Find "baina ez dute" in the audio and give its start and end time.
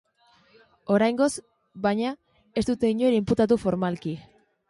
1.83-2.91